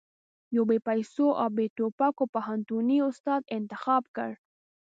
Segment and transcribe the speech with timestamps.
[0.55, 4.31] يو بې پيسو او بې ټوپکو پوهنتوني استاد انتخاب کړ.